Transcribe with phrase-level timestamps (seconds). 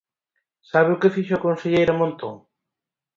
[0.71, 2.35] ¿Sabe o que fixo a conselleira Montón?